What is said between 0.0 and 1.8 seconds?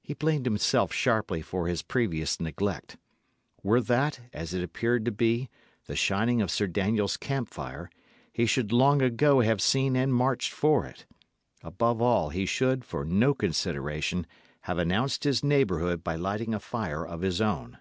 He blamed himself sharply for